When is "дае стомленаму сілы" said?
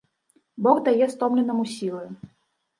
0.87-2.05